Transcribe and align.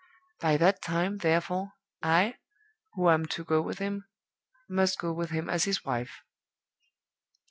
By 0.39 0.57
that 0.57 0.81
time, 0.81 1.19
therefore, 1.19 1.73
I, 2.01 2.39
who 2.93 3.07
am 3.07 3.27
to 3.27 3.43
go 3.43 3.61
with 3.61 3.77
him, 3.77 4.07
must 4.67 4.97
go 4.97 5.13
with 5.13 5.29
him 5.29 5.47
as 5.47 5.65
his 5.65 5.85
wife. 5.85 6.23